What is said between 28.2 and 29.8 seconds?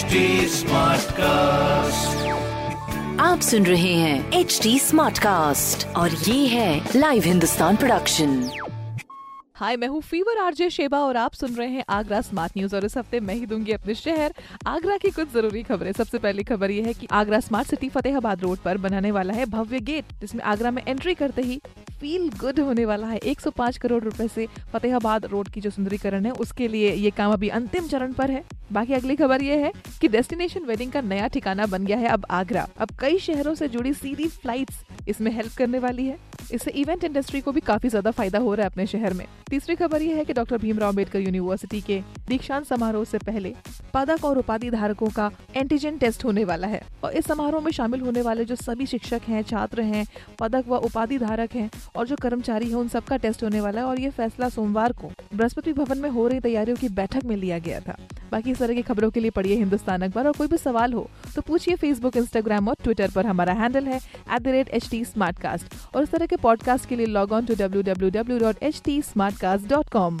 है। बाकी अगली खबर ये है